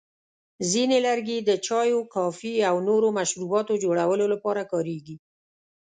[0.71, 5.15] ځینې لرګي د چایو، کافي، او نورو مشروباتو جوړولو لپاره کارېږي.